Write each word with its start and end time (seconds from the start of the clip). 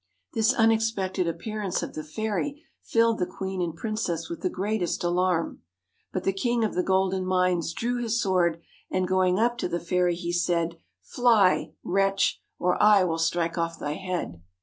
This 0.33 0.51
unexpected 0.55 1.27
appearance 1.27 1.83
of 1.83 1.93
the 1.93 2.03
fairy 2.03 2.63
filled 2.81 3.19
the 3.19 3.27
queen 3.27 3.61
and 3.61 3.75
princess 3.75 4.31
with 4.31 4.41
the 4.41 4.49
greatest 4.49 5.03
alarm. 5.03 5.61
But 6.11 6.23
the 6.23 6.33
King 6.33 6.63
of 6.63 6.73
the 6.73 6.81
Golden 6.81 7.23
Mines 7.23 7.71
drew 7.71 8.01
his 8.01 8.19
sword, 8.19 8.59
and 8.89 9.07
going 9.07 9.37
up 9.37 9.59
to 9.59 9.67
the 9.69 9.79
fairy, 9.79 10.15
he 10.15 10.31
said,' 10.33 10.79
Fly, 11.13 11.73
wretch! 11.83 12.41
or 12.57 12.81
I 12.81 13.03
will 13.03 13.19
strike 13.19 13.59
off 13.59 13.77
thy 13.77 13.93
head.' 13.93 14.41